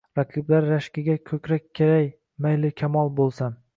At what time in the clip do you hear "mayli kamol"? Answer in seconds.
2.47-3.13